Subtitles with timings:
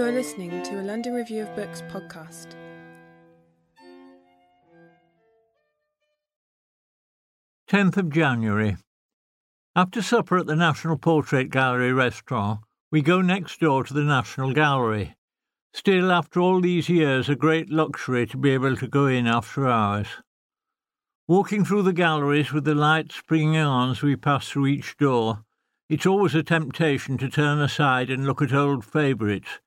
[0.00, 2.54] You are listening to a London Review of Books podcast.
[7.68, 8.78] Tenth of January.
[9.76, 12.60] After supper at the National Portrait Gallery restaurant,
[12.90, 15.16] we go next door to the National Gallery.
[15.74, 19.68] Still, after all these years, a great luxury to be able to go in after
[19.68, 20.08] hours.
[21.28, 25.44] Walking through the galleries with the lights springing on as we pass through each door,
[25.90, 29.60] it's always a temptation to turn aside and look at old favourites,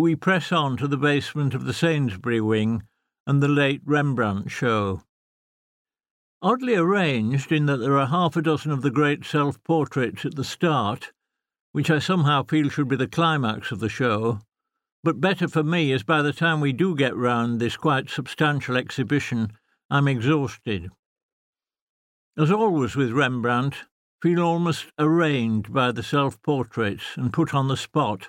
[0.00, 2.82] we press on to the basement of the Sainsbury wing
[3.26, 5.02] and the late Rembrandt show.
[6.40, 10.34] Oddly arranged in that there are half a dozen of the great self portraits at
[10.34, 11.12] the start,
[11.72, 14.40] which I somehow feel should be the climax of the show,
[15.04, 18.76] but better for me as by the time we do get round this quite substantial
[18.76, 19.52] exhibition,
[19.90, 20.90] I'm exhausted.
[22.36, 23.76] As always with Rembrandt,
[24.22, 28.28] feel almost arraigned by the self portraits and put on the spot.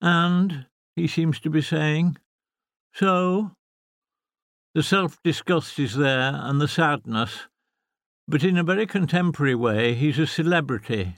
[0.00, 2.16] And, he seems to be saying,
[2.92, 3.52] so?
[4.74, 7.48] The self disgust is there and the sadness,
[8.28, 11.16] but in a very contemporary way he's a celebrity,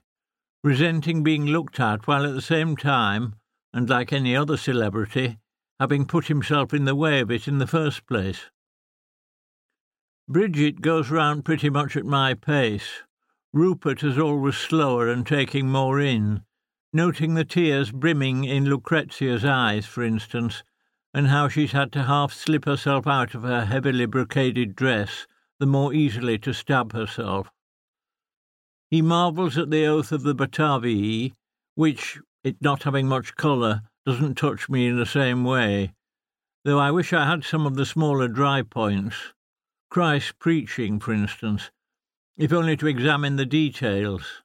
[0.64, 3.34] resenting being looked at while at the same time,
[3.72, 5.38] and like any other celebrity,
[5.78, 8.50] having put himself in the way of it in the first place.
[10.28, 13.02] Bridget goes round pretty much at my pace.
[13.52, 16.42] Rupert is always slower and taking more in,
[16.97, 20.64] noting the tears brimming in Lucrezia's eyes, for instance,
[21.12, 25.27] and how she's had to half slip herself out of her heavily brocaded dress
[25.61, 27.50] the more easily to stab herself.
[28.91, 31.34] He marvels at the oath of the Batavii,
[31.74, 35.92] which, it not having much colour, doesn't touch me in the same way,
[36.64, 39.34] though I wish I had some of the smaller dry points.
[39.91, 41.70] Christ preaching, for instance,
[42.36, 44.42] if only to examine the details.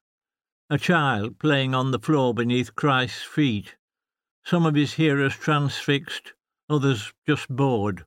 [0.71, 3.75] A child playing on the floor beneath Christ's feet,
[4.45, 6.31] some of his hearers transfixed,
[6.69, 8.05] others just bored.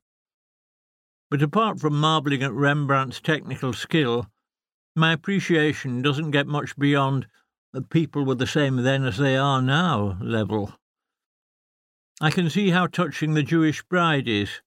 [1.31, 4.31] But apart from marvelling at Rembrandt's technical skill,
[4.97, 7.27] my appreciation doesn't get much beyond
[7.75, 10.72] the people were the same then as they are now level.
[12.19, 14.62] I can see how touching the Jewish bride is,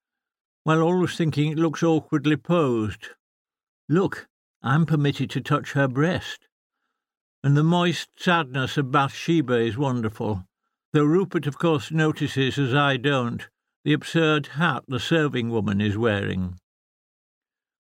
[0.66, 3.08] while always thinking it looks awkwardly posed.
[3.90, 4.28] Look,
[4.62, 6.47] I'm permitted to touch her breast.
[7.48, 10.44] And the moist sadness of Bathsheba is wonderful,
[10.92, 13.48] though Rupert, of course, notices, as I don't,
[13.86, 16.60] the absurd hat the serving woman is wearing.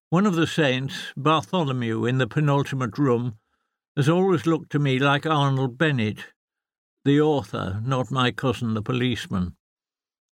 [0.10, 3.40] One of the saints, Bartholomew, in the penultimate room,
[3.98, 6.28] has always looked to me like Arnold Bennett,
[7.04, 9.58] the author, not my cousin the policeman.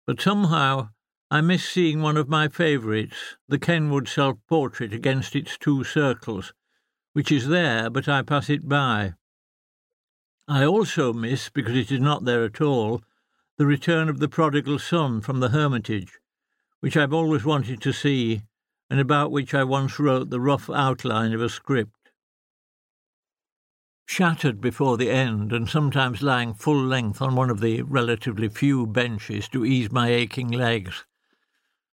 [0.05, 0.89] But somehow
[1.29, 6.53] I miss seeing one of my favourites, the Kenwood self portrait against its two circles,
[7.13, 9.13] which is there, but I pass it by.
[10.53, 13.01] I also miss, because it is not there at all,
[13.57, 16.19] the return of the prodigal son from the Hermitage,
[16.81, 18.41] which I've always wanted to see,
[18.90, 22.11] and about which I once wrote the rough outline of a script.
[24.06, 28.85] Shattered before the end, and sometimes lying full length on one of the relatively few
[28.85, 31.06] benches to ease my aching legs,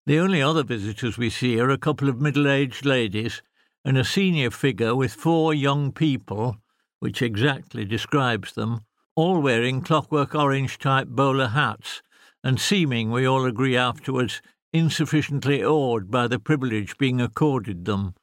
[0.06, 3.42] the only other visitors we see are a couple of middle aged ladies
[3.86, 6.61] and a senior figure with four young people,
[7.02, 8.86] which exactly describes them,
[9.16, 12.04] all wearing clockwork orange type bowler hats,
[12.44, 14.40] and seeming, we all agree afterwards,
[14.72, 18.14] insufficiently awed by the privilege being accorded them,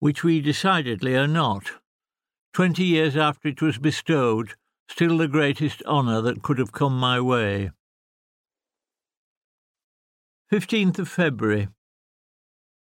[0.00, 1.70] which we decidedly are not.
[2.52, 4.54] Twenty years after it was bestowed,
[4.88, 7.70] still the greatest honour that could have come my way.
[10.52, 11.68] 15th of February.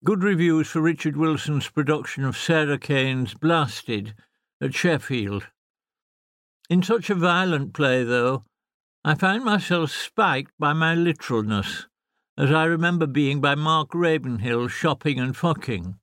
[0.04, 4.14] Good reviews for Richard Wilson's production of Sarah Kane's Blasted
[4.60, 5.46] at Sheffield.
[6.68, 8.44] In such a violent play, though,
[9.04, 11.86] I find myself spiked by my literalness,
[12.36, 15.98] as I remember being by Mark Ravenhill shopping and fucking.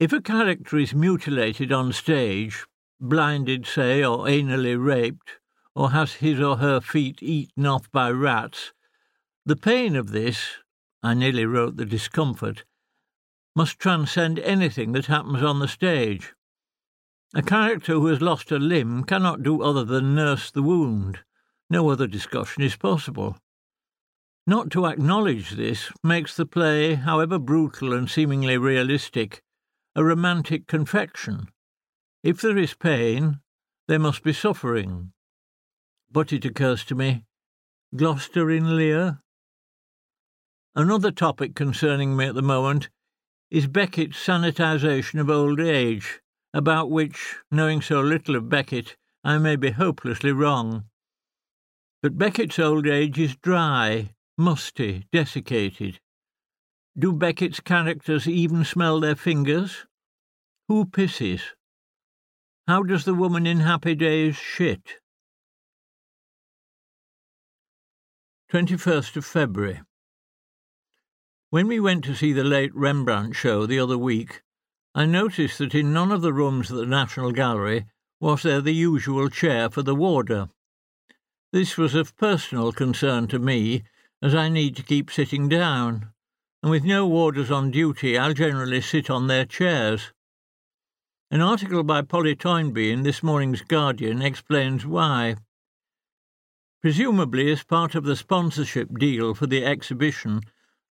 [0.00, 2.64] If a character is mutilated on stage,
[3.00, 5.38] blinded, say, or anally raped,
[5.74, 8.72] or has his or her feet eaten off by rats,
[9.44, 10.56] the pain of this,
[11.02, 12.64] I nearly wrote the discomfort,
[13.54, 16.34] must transcend anything that happens on the stage.
[17.34, 21.20] A character who has lost a limb cannot do other than nurse the wound.
[21.68, 23.36] No other discussion is possible.
[24.46, 29.42] Not to acknowledge this makes the play, however brutal and seemingly realistic,
[29.94, 31.48] a romantic confection.
[32.22, 33.40] If there is pain,
[33.88, 35.12] there must be suffering.
[36.10, 37.26] But it occurs to me
[37.94, 39.20] Gloucester in Lear?
[40.74, 42.88] Another topic concerning me at the moment
[43.50, 46.20] is Beckett's sanitisation of old age,
[46.54, 50.84] about which, knowing so little of Beckett, I may be hopelessly wrong.
[52.02, 56.00] But Beckett's old age is dry, musty, desiccated.
[56.98, 59.86] Do Beckett's characters even smell their fingers?
[60.68, 61.42] Who pisses?
[62.66, 65.00] How does the woman in Happy Days shit?
[68.52, 69.82] 21st of February.
[71.50, 74.42] When we went to see the late Rembrandt show the other week,
[74.94, 77.86] I noticed that in none of the rooms at the National Gallery
[78.20, 80.48] was there the usual chair for the warder.
[81.52, 83.84] This was of personal concern to me,
[84.20, 86.12] as I need to keep sitting down,
[86.62, 90.12] and with no warders on duty, I'll generally sit on their chairs.
[91.30, 95.36] An article by Polly Toynbee in this morning's Guardian explains why.
[96.80, 100.40] Presumably, as part of the sponsorship deal for the exhibition,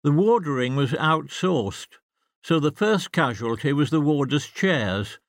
[0.04, 1.98] the wardering was outsourced,
[2.48, 5.20] so the first casualty was the warders' chairs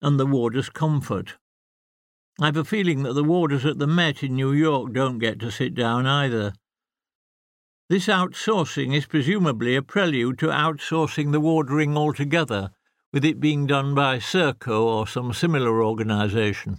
[0.00, 1.34] and the warders' comfort.
[2.40, 5.50] I've a feeling that the warders at the Met in New York don't get to
[5.50, 6.52] sit down either.
[7.88, 12.70] This outsourcing is presumably a prelude to outsourcing the wardering altogether,
[13.12, 16.78] with it being done by Serco or some similar organisation.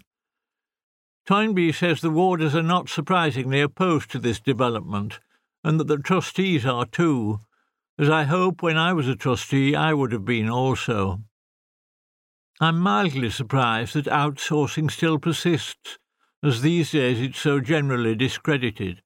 [1.28, 5.19] Toynbee says the warders are not surprisingly opposed to this development,
[5.62, 7.42] and that the trustees are too,
[8.00, 11.19] as I hope when I was a trustee I would have been also.
[12.62, 16.00] I'm mildly surprised that outsourcing still persists,
[16.42, 19.01] as these days it's so generally discredited.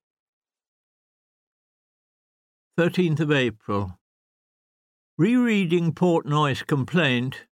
[2.79, 3.99] 13th of April.
[5.17, 7.45] Rereading Portnoy's complaint,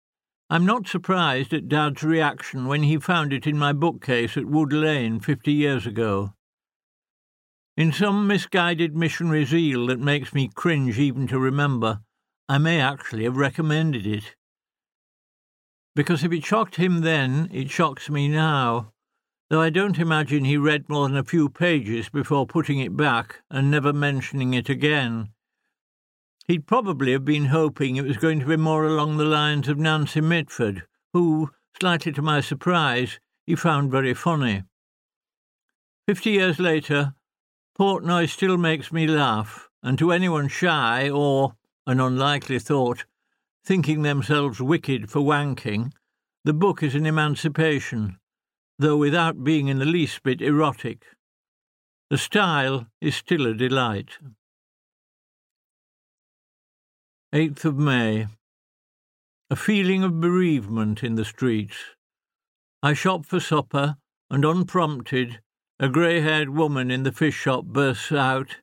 [0.51, 4.73] I'm not surprised at Dad's reaction when he found it in my bookcase at Wood
[4.73, 6.35] Lane fifty years ago.
[7.81, 12.03] In some misguided missionary zeal that makes me cringe even to remember,
[12.47, 14.35] I may actually have recommended it
[15.95, 18.93] because if it shocked him then, it shocks me now,
[19.49, 23.41] though I don't imagine he read more than a few pages before putting it back
[23.51, 25.31] and never mentioning it again.
[26.49, 29.79] He'd probably have been hoping it was going to be more along the lines of
[29.79, 30.83] Nancy Mitford,
[31.15, 31.51] who,
[31.81, 34.65] slightly to my surprise, he found very funny.
[36.07, 37.15] Fifty years later,
[37.81, 41.55] Portnoy still makes me laugh, and to anyone shy or,
[41.87, 43.07] an unlikely thought,
[43.65, 45.91] thinking themselves wicked for wanking,
[46.45, 48.19] the book is an emancipation,
[48.79, 51.07] though without being in the least bit erotic.
[52.11, 54.19] The style is still a delight.
[57.35, 58.27] 8th of May.
[59.49, 61.79] A feeling of bereavement in the streets.
[62.83, 63.97] I shop for supper,
[64.29, 65.41] and unprompted,
[65.83, 68.59] a grey haired woman in the fish shop bursts out,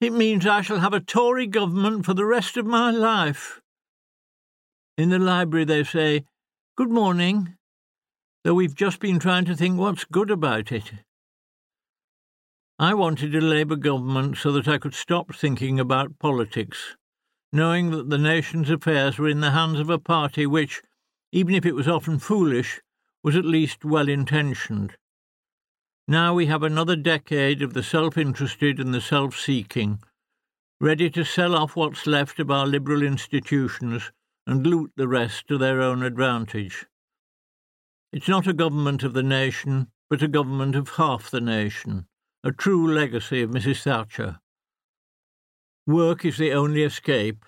[0.00, 3.60] It means I shall have a Tory government for the rest of my life.
[4.98, 6.24] In the library, they say,
[6.76, 7.54] Good morning,
[8.42, 10.90] though we've just been trying to think what's good about it.
[12.80, 16.96] I wanted a Labour government so that I could stop thinking about politics,
[17.52, 20.82] knowing that the nation's affairs were in the hands of a party which,
[21.30, 22.80] even if it was often foolish,
[23.22, 24.96] was at least well intentioned.
[26.06, 30.00] Now we have another decade of the self interested and the self seeking,
[30.78, 34.12] ready to sell off what's left of our liberal institutions
[34.46, 36.84] and loot the rest to their own advantage.
[38.12, 42.06] It's not a government of the nation, but a government of half the nation,
[42.42, 43.82] a true legacy of Mrs.
[43.82, 44.40] Thatcher.
[45.86, 47.46] Work is the only escape,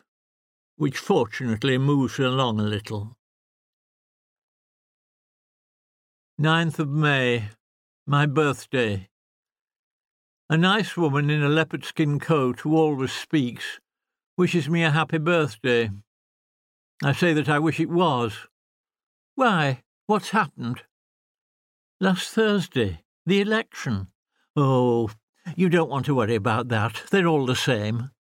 [0.77, 3.17] which fortunately moves along a little.
[6.41, 7.51] 9th of May,
[8.09, 9.09] my birthday.
[10.49, 13.81] A nice woman in a leopard skin coat who always speaks
[14.39, 15.91] wishes me a happy birthday.
[17.03, 18.47] I say that I wish it was.
[19.35, 20.83] Why, what's happened?
[22.01, 24.07] Last Thursday, the election.
[24.55, 25.11] Oh,
[25.57, 27.03] you don't want to worry about that.
[27.11, 28.11] They're all the same.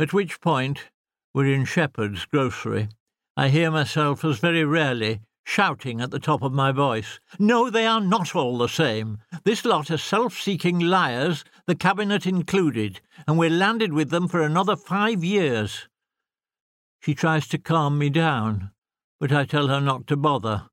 [0.00, 0.90] At which point,
[1.32, 2.88] we're in Shepherd's grocery.
[3.36, 7.20] I hear myself as very rarely shouting at the top of my voice.
[7.38, 9.18] No, they are not all the same.
[9.44, 14.42] This lot are self seeking liars, the Cabinet included, and we're landed with them for
[14.42, 15.88] another five years.
[17.00, 18.70] She tries to calm me down,
[19.18, 20.68] but I tell her not to bother,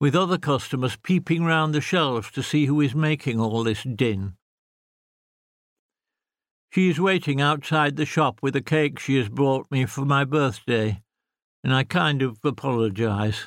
[0.00, 4.34] with other customers peeping round the shelves to see who is making all this din.
[6.70, 10.24] She is waiting outside the shop with a cake she has brought me for my
[10.24, 11.02] birthday,
[11.64, 13.46] and I kind of apologize.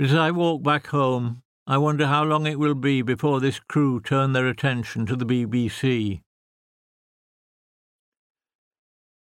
[0.00, 3.60] But as I walk back home, I wonder how long it will be before this
[3.60, 6.22] crew turn their attention to the BBC.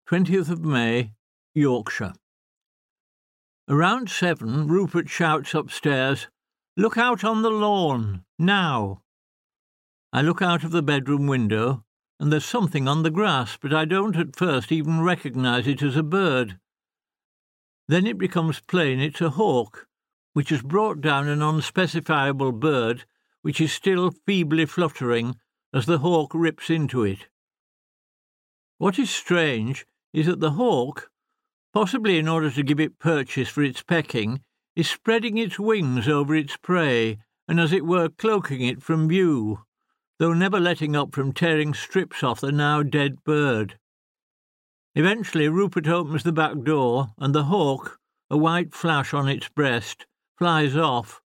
[0.08, 1.12] 20th of May,
[1.54, 2.14] Yorkshire.
[3.68, 6.28] Around seven, Rupert shouts upstairs,
[6.78, 9.02] Look out on the lawn, now.
[10.14, 11.84] I look out of the bedroom window,
[12.18, 15.94] and there's something on the grass, but I don't at first even recognise it as
[15.94, 16.58] a bird.
[17.86, 19.88] Then it becomes plain it's a hawk,
[20.34, 23.04] which has brought down an unspecifiable bird
[23.42, 25.36] which is still feebly fluttering
[25.72, 27.26] as the hawk rips into it.
[28.78, 31.10] What is strange is that the hawk,
[31.72, 34.40] possibly in order to give it purchase for its pecking,
[34.74, 39.60] is spreading its wings over its prey and, as it were, cloaking it from view,
[40.18, 43.78] though never letting up from tearing strips off the now dead bird.
[44.94, 47.98] Eventually, Rupert opens the back door, and the hawk,
[48.30, 50.06] a white flash on its breast,
[50.38, 51.20] flies off,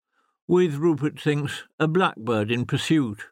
[0.48, 3.24] with, Rupert thinks, a blackbird in pursuit.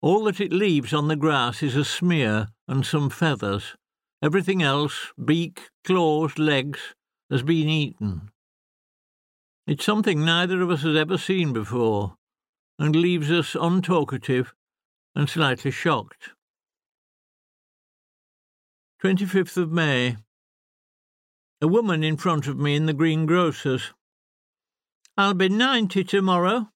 [0.00, 3.76] All that it leaves on the grass is a smear and some feathers.
[4.22, 6.94] Everything else, beak, claws, legs,
[7.30, 8.30] has been eaten.
[9.66, 12.16] It's something neither of us has ever seen before,
[12.78, 14.52] and leaves us untalkative
[15.14, 16.30] and slightly shocked.
[19.02, 20.16] 25th of May.
[21.60, 23.92] A woman in front of me in the greengrocer's.
[25.18, 26.68] I'll be ninety tomorrow.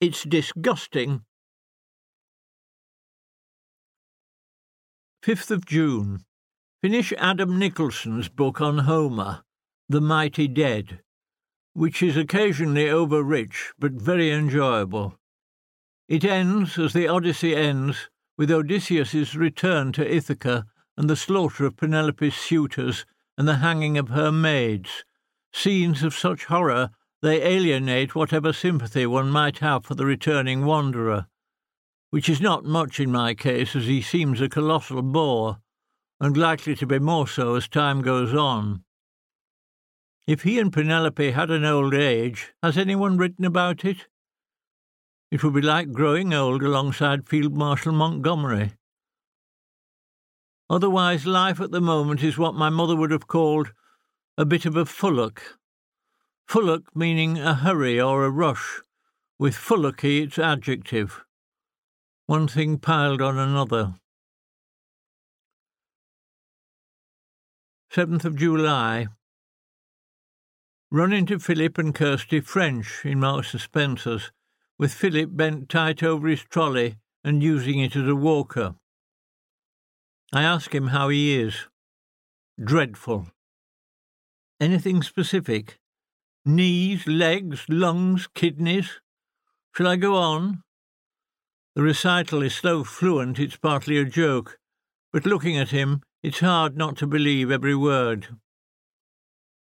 [0.00, 1.20] It's disgusting.
[5.24, 6.24] 5th of June.
[6.82, 9.44] Finish Adam Nicolson's book on Homer,
[9.88, 10.98] The Mighty Dead,
[11.74, 15.16] which is occasionally over rich but very enjoyable.
[16.08, 21.76] It ends, as the Odyssey ends, with Odysseus's return to Ithaca and the slaughter of
[21.76, 23.06] Penelope's suitors
[23.38, 25.04] and the hanging of her maids,
[25.52, 26.90] scenes of such horror
[27.22, 31.26] they alienate whatever sympathy one might have for the returning wanderer,
[32.10, 35.58] which is not much in my case, as he seems a colossal bore,
[36.20, 38.82] and likely to be more so as time goes on.
[40.26, 44.08] If he and Penelope had an old age, has anyone written about it?
[45.30, 48.72] It would be like growing old alongside Field Marshal Montgomery.
[50.68, 53.72] Otherwise, life at the moment is what my mother would have called
[54.36, 55.40] a bit of a fullock
[56.48, 58.80] Fullock meaning a hurry or a rush,
[59.38, 61.24] with fullocky its adjective.
[62.26, 63.94] One thing piled on another.
[67.92, 69.08] 7th of July.
[70.90, 74.32] Run into Philip and Kersti French in Marks and Spencer's,
[74.78, 78.76] with Philip bent tight over his trolley and using it as a walker.
[80.32, 81.68] I ask him how he is.
[82.62, 83.26] Dreadful.
[84.58, 85.78] Anything specific?
[86.44, 89.00] Knees, legs, lungs, kidneys.
[89.76, 90.62] Shall I go on?
[91.76, 94.58] The recital is so fluent it's partly a joke,
[95.12, 98.36] but looking at him, it's hard not to believe every word.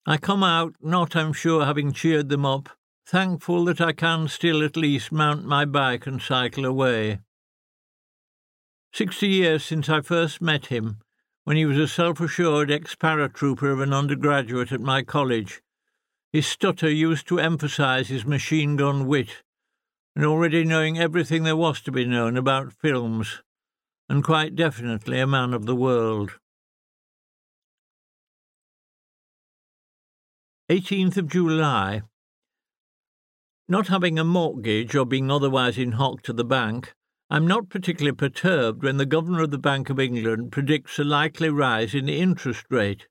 [0.07, 2.69] I come out, not, I'm sure, having cheered them up,
[3.07, 7.21] thankful that I can still at least mount my bike and cycle away.
[8.93, 10.99] Sixty years since I first met him,
[11.45, 15.63] when he was a self assured ex paratrooper of an undergraduate at my college,
[16.37, 19.43] his stutter used to emphasize his machine gun wit,
[20.15, 23.43] and already knowing everything there was to be known about films,
[24.11, 26.33] and quite definitely a man of the world.
[30.69, 32.03] 18th of July.
[33.67, 36.93] Not having a mortgage or being otherwise in hock to the bank,
[37.31, 41.49] I'm not particularly perturbed when the Governor of the Bank of England predicts a likely
[41.49, 43.07] rise in the interest rate.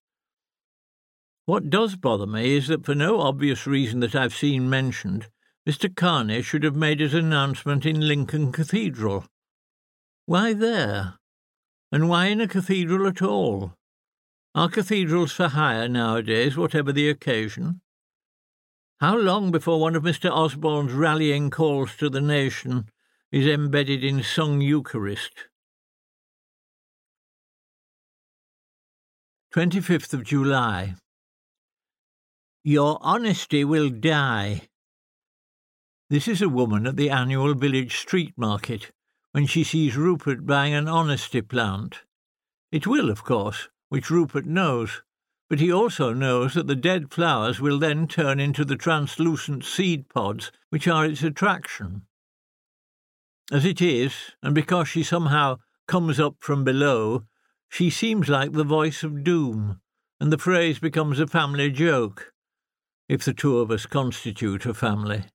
[1.45, 5.27] What does bother me is that for no obvious reason that I've seen mentioned,
[5.67, 5.95] Mr.
[5.95, 9.25] Carney should have made his announcement in Lincoln Cathedral.
[10.25, 11.19] Why there?
[11.91, 13.73] And why in a cathedral at all?
[14.55, 17.81] Are cathedrals for hire nowadays, whatever the occasion?
[18.99, 20.31] How long before one of Mr.
[20.31, 22.89] Osborne's rallying calls to the nation
[23.31, 25.47] is embedded in sung Eucharist?
[29.53, 30.95] 25th of July.
[32.67, 34.69] Your honesty will die.
[36.09, 38.91] This is a woman at the annual village street market
[39.33, 42.01] when she sees Rupert buying an honesty plant.
[42.71, 45.03] It will, of course, which Rupert knows,
[45.47, 50.09] but he also knows that the dead flowers will then turn into the translucent seed
[50.09, 52.07] pods which are its attraction.
[53.51, 57.25] As it is, and because she somehow comes up from below,
[57.69, 59.81] she seems like the voice of doom,
[60.19, 62.31] and the phrase becomes a family joke
[63.07, 65.25] if the two of us constitute a family.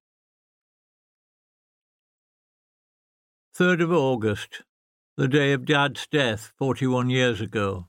[3.56, 4.62] 3rd of August,
[5.16, 7.86] the day of Dad's death 41 years ago.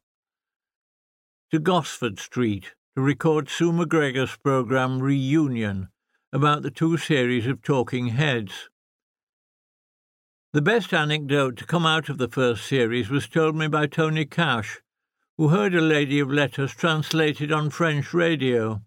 [1.52, 5.88] To Gosford Street to record Sue MacGregor's programme Reunion
[6.34, 8.70] about the two series of Talking Heads.
[10.52, 14.26] The best anecdote to come out of the first series was told me by Tony
[14.26, 14.82] Cash,
[15.38, 18.82] who heard a lady of letters translated on French radio.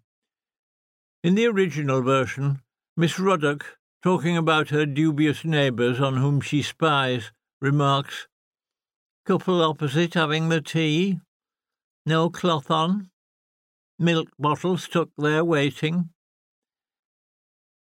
[1.25, 2.61] In the original version,
[2.95, 8.27] Miss Ruddock, talking about her dubious neighbours on whom she spies, remarks,
[9.25, 11.19] Couple opposite having the tea,
[12.05, 13.09] no cloth on,
[13.97, 16.09] milk bottle stuck there waiting.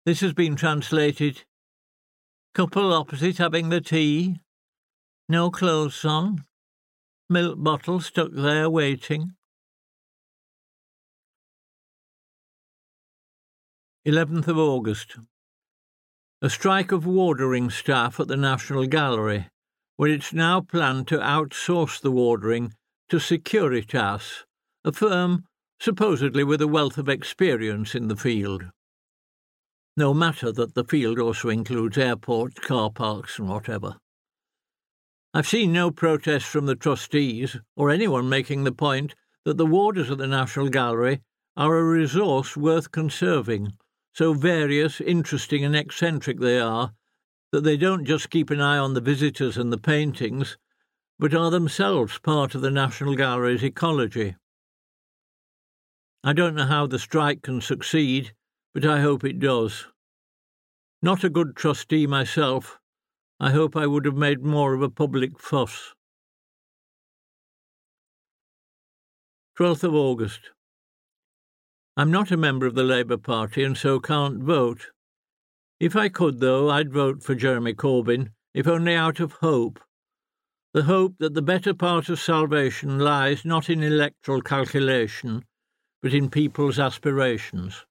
[0.05, 1.43] This has been translated
[2.55, 4.39] Couple opposite having the tea,
[5.27, 6.45] no clothes on,
[7.29, 9.33] milk bottle stuck there waiting.
[14.07, 15.17] 11th of August.
[16.41, 19.49] A strike of wardering staff at the National Gallery,
[19.97, 22.73] where it's now planned to outsource the wardering
[23.09, 24.45] to Securitas,
[24.85, 25.43] a firm
[25.81, 28.63] supposedly with a wealth of experience in the field.
[29.97, 33.97] No matter that the field also includes airports, car parks, and whatever.
[35.33, 40.09] I've seen no protest from the trustees or anyone making the point that the warders
[40.09, 41.19] at the National Gallery
[41.57, 43.73] are a resource worth conserving,
[44.17, 46.91] so various, interesting, and eccentric they are
[47.51, 50.57] that they don't just keep an eye on the visitors and the paintings,
[51.19, 54.35] but are themselves part of the National Gallery's ecology.
[56.23, 58.33] I don't know how the strike can succeed,
[58.73, 59.85] but I hope it does.
[60.99, 62.79] Not a good trustee myself,
[63.39, 65.93] I hope I would have made more of a public fuss.
[69.59, 70.49] 12th of August.
[71.99, 74.91] I'm not a member of the Labour Party and so can't vote.
[75.79, 79.79] If I could, though, I'd vote for Jeremy Corbyn, if only out of hope.
[80.75, 85.43] The hope that the better part of salvation lies not in electoral calculation,
[86.03, 87.83] but in people's aspirations.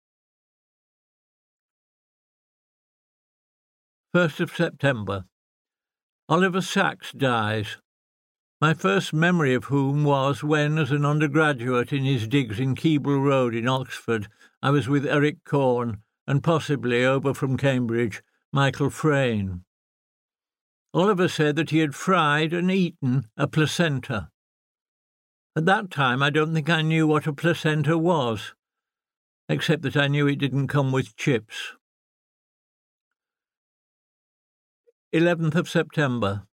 [4.15, 5.25] 1st of September.
[6.29, 7.79] Oliver Sacks dies.
[8.59, 13.23] My first memory of whom was when, as an undergraduate in his digs in Keble
[13.23, 14.29] Road in Oxford,
[14.63, 18.23] I was with Eric Korn and possibly over from Cambridge,
[18.55, 19.61] Michael Frayn.
[20.95, 24.31] Oliver said that he had fried and eaten a placenta.
[25.55, 28.55] At that time, I don't think I knew what a placenta was,
[29.51, 31.75] except that I knew it didn't come with chips.
[35.15, 36.47] 11th of September.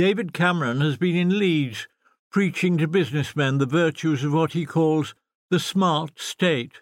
[0.00, 1.86] David Cameron has been in Leeds
[2.30, 5.14] preaching to businessmen the virtues of what he calls
[5.50, 6.80] the smart state.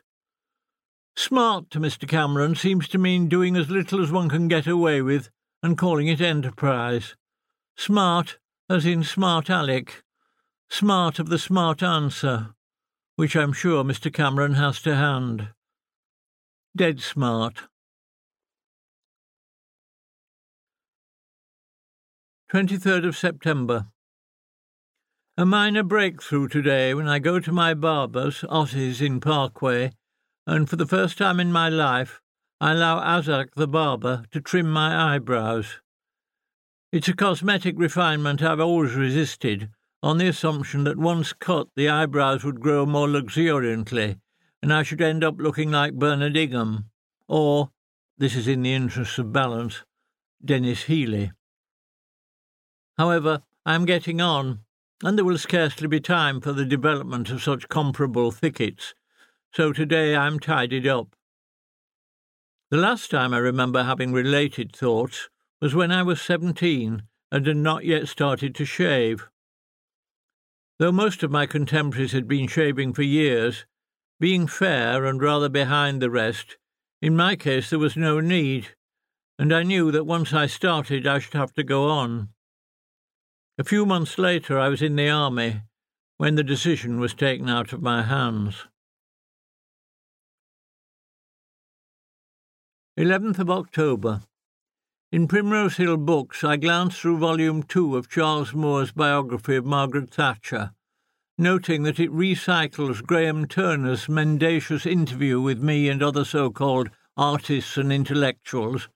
[1.16, 2.08] Smart to Mr.
[2.08, 5.30] Cameron seems to mean doing as little as one can get away with
[5.64, 7.16] and calling it enterprise.
[7.76, 8.38] Smart,
[8.70, 10.04] as in smart Alec,
[10.70, 12.54] smart of the smart answer,
[13.16, 14.14] which I'm sure Mr.
[14.14, 15.48] Cameron has to hand.
[16.76, 17.62] Dead smart.
[22.50, 23.88] 23rd of September.
[25.36, 29.92] A minor breakthrough today when I go to my barber's, Ottie's in Parkway,
[30.46, 32.22] and for the first time in my life
[32.58, 35.82] I allow Azak the barber to trim my eyebrows.
[36.90, 39.68] It's a cosmetic refinement I've always resisted,
[40.02, 44.16] on the assumption that once cut the eyebrows would grow more luxuriantly,
[44.62, 46.86] and I should end up looking like Bernard Ingham,
[47.28, 47.72] or,
[48.16, 49.84] this is in the interests of balance,
[50.42, 51.32] Denis Healey.
[52.98, 54.64] However, I am getting on,
[55.04, 58.92] and there will scarcely be time for the development of such comparable thickets,
[59.52, 61.14] so today I am tidied up.
[62.70, 65.28] The last time I remember having related thoughts
[65.60, 69.28] was when I was seventeen and had not yet started to shave.
[70.78, 73.64] Though most of my contemporaries had been shaving for years,
[74.18, 76.56] being fair and rather behind the rest,
[77.00, 78.74] in my case there was no need,
[79.38, 82.30] and I knew that once I started I should have to go on.
[83.60, 85.62] A few months later I was in the army,
[86.16, 88.66] when the decision was taken out of my hands.
[92.96, 94.22] 11th of October.
[95.10, 100.14] In Primrose Hill Books, I glanced through Volume 2 of Charles Moore's biography of Margaret
[100.14, 100.70] Thatcher,
[101.36, 107.76] noting that it recycles Graham Turner's mendacious interview with me and other so called artists
[107.76, 108.88] and intellectuals,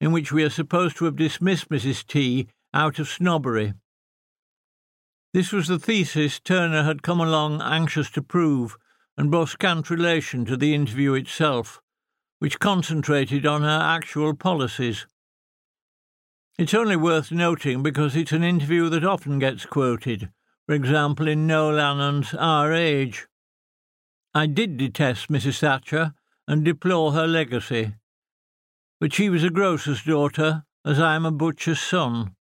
[0.00, 2.06] in which we are supposed to have dismissed Mrs.
[2.06, 3.74] T out of snobbery.
[5.34, 8.76] This was the thesis Turner had come along anxious to prove,
[9.16, 11.82] and bore scant relation to the interview itself,
[12.38, 15.06] which concentrated on her actual policies.
[16.58, 20.30] It's only worth noting because it's an interview that often gets quoted,
[20.66, 23.26] for example, in Noel Annan's Our Age.
[24.34, 25.58] I did detest Mrs.
[25.60, 26.14] Thatcher
[26.46, 27.94] and deplore her legacy.
[29.00, 32.34] But she was a grocer's daughter, as I am a butcher's son.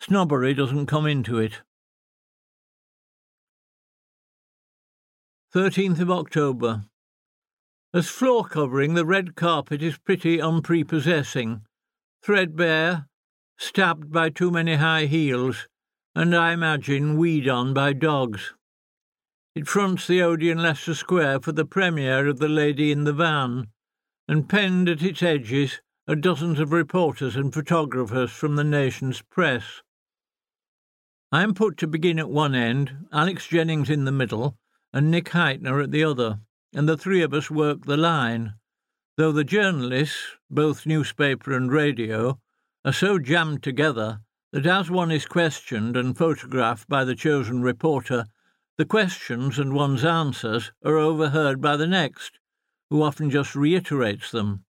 [0.00, 1.60] Snobbery doesn't come into it.
[5.54, 6.86] 13th of October.
[7.92, 11.60] As floor covering, the red carpet is pretty unprepossessing,
[12.24, 13.06] threadbare,
[13.58, 15.68] stabbed by too many high heels,
[16.14, 18.54] and I imagine weed on by dogs.
[19.54, 23.66] It fronts the Odeon Leicester Square for the premiere of The Lady in the Van,
[24.26, 29.82] and penned at its edges are dozens of reporters and photographers from the nation's press.
[31.30, 34.56] I am put to begin at one end, Alex Jennings in the middle,
[34.94, 36.40] and Nick Hytner at the other,
[36.74, 38.54] and the three of us work the line,
[39.16, 42.38] though the journalists, both newspaper and radio,
[42.84, 44.20] are so jammed together
[44.52, 48.26] that as one is questioned and photographed by the chosen reporter,
[48.76, 52.38] the questions and one's answers are overheard by the next,
[52.90, 54.64] who often just reiterates them.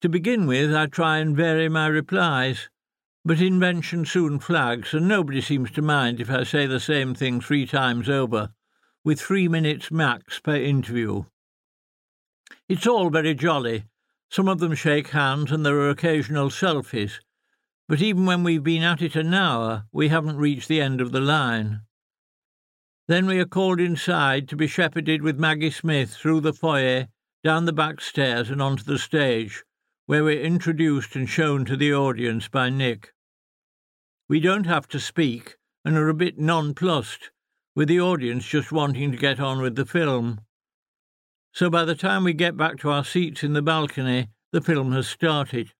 [0.00, 2.68] To begin with, I try and vary my replies,
[3.24, 7.40] but invention soon flags, and nobody seems to mind if I say the same thing
[7.40, 8.50] three times over
[9.04, 11.24] with three minutes max per interview.
[12.70, 13.84] It's all very jolly.
[14.30, 17.20] Some of them shake hands and there are occasional selfies.
[17.86, 21.12] But even when we've been at it an hour, we haven't reached the end of
[21.12, 21.82] the line.
[23.06, 27.08] Then we are called inside to be shepherded with Maggie Smith through the foyer,
[27.42, 29.62] down the back stairs, and onto the stage,
[30.06, 33.12] where we're introduced and shown to the audience by Nick.
[34.30, 37.30] We don't have to speak and are a bit nonplussed
[37.74, 40.40] with the audience just wanting to get on with the film.
[41.52, 44.92] So by the time we get back to our seats in the balcony, the film
[44.92, 45.72] has started.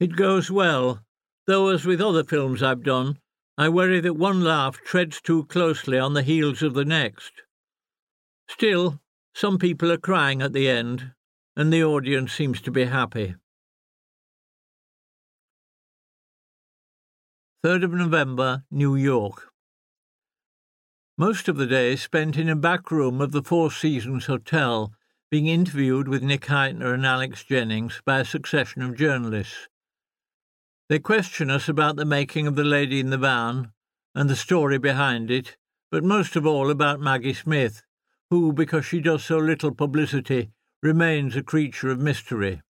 [0.00, 1.00] It goes well,
[1.46, 3.18] though, as with other films I've done,
[3.56, 7.32] I worry that one laugh treads too closely on the heels of the next.
[8.48, 9.00] Still,
[9.34, 11.12] some people are crying at the end,
[11.56, 13.36] and the audience seems to be happy.
[17.64, 19.53] 3rd of November, New York.
[21.16, 24.92] Most of the day spent in a back room of the Four Seasons Hotel,
[25.30, 29.68] being interviewed with Nick Hytner and Alex Jennings by a succession of journalists.
[30.88, 33.70] They question us about the making of The Lady in the Van
[34.12, 35.56] and the story behind it,
[35.88, 37.84] but most of all about Maggie Smith,
[38.28, 40.50] who, because she does so little publicity,
[40.82, 42.60] remains a creature of mystery.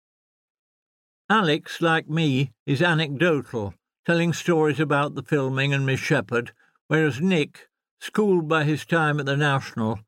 [1.31, 3.73] Alex, like me, is anecdotal,
[4.05, 6.53] telling stories about the filming and Miss Shepherd,
[6.89, 7.69] whereas Nick,
[8.05, 9.99] schooled by his time at the National,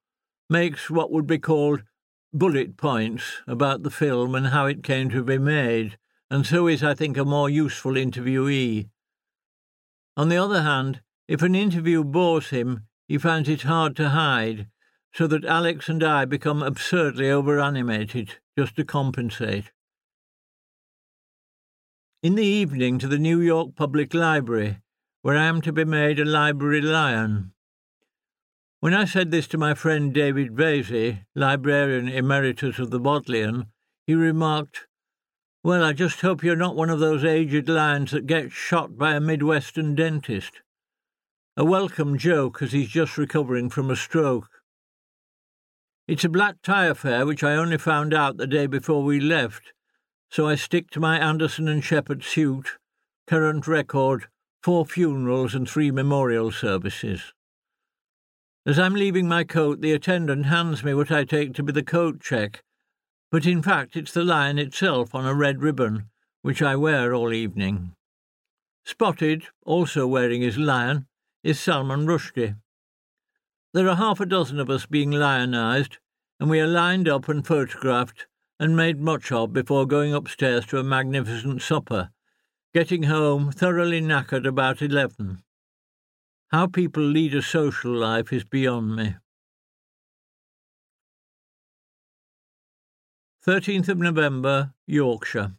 [0.50, 1.82] makes what would be called
[2.30, 5.96] bullet points about the film and how it came to be made,
[6.30, 8.90] and so is, I think, a more useful interviewee.
[10.14, 14.68] On the other hand, if an interview bores him, he finds it hard to hide,
[15.14, 19.72] so that Alex and I become absurdly overanimated just to compensate.
[22.22, 24.80] In the evening to the New York Public Library,
[25.22, 27.52] where I am to be made a library lion.
[28.80, 33.68] When I said this to my friend David Vaisey, librarian emeritus of the Bodleian,
[34.06, 34.86] he remarked,
[35.64, 39.14] Well, I just hope you're not one of those aged lions that gets shot by
[39.14, 40.60] a Midwestern dentist.
[41.56, 44.50] A welcome joke as he's just recovering from a stroke.
[46.06, 49.72] It's a black tie affair which I only found out the day before we left,
[50.30, 52.76] so I stick to my Anderson and Sheppard suit,
[53.26, 54.26] current record,
[54.62, 57.32] four funerals and three memorial services.
[58.66, 61.84] As I'm leaving my coat, the attendant hands me what I take to be the
[61.84, 62.64] coat check,
[63.30, 66.10] but in fact it's the lion itself on a red ribbon,
[66.42, 67.92] which I wear all evening.
[68.84, 71.06] Spotted, also wearing his lion,
[71.44, 72.56] is Salman Rushdie.
[73.72, 75.98] There are half a dozen of us being lionized,
[76.40, 78.26] and we are lined up and photographed
[78.58, 82.10] and made much of before going upstairs to a magnificent supper,
[82.74, 85.44] getting home thoroughly knackered about eleven.
[86.50, 89.16] How people lead a social life is beyond me.
[93.44, 95.54] 13th of November, Yorkshire.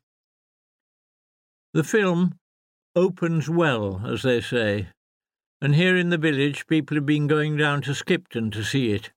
[1.74, 2.40] The film
[2.96, 4.88] opens well, as they say,
[5.62, 9.12] and here in the village people have been going down to Skipton to see it.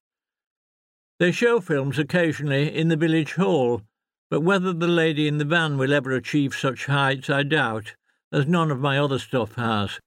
[1.20, 3.82] They show films occasionally in the village hall,
[4.28, 7.94] but whether the lady in the van will ever achieve such heights I doubt,
[8.32, 10.00] as none of my other stuff has.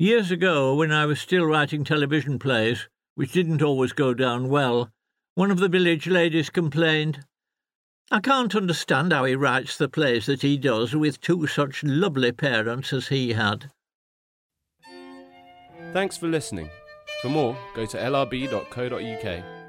[0.00, 4.90] Years ago, when I was still writing television plays, which didn't always go down well,
[5.34, 7.20] one of the village ladies complained,
[8.10, 12.32] I can't understand how he writes the plays that he does with two such lovely
[12.32, 13.70] parents as he had.
[15.92, 16.70] Thanks for listening.
[17.20, 19.59] For more, go to lrb.co.uk.